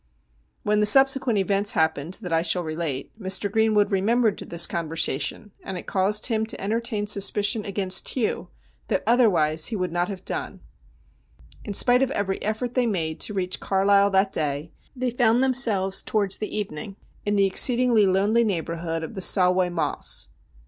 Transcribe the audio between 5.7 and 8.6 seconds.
it caused him to entertain suspicion against Hugh